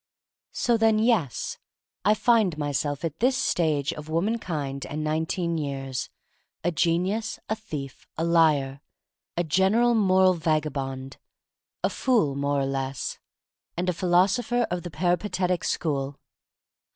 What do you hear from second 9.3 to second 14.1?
a general moral vagabond, a fool more or less, and a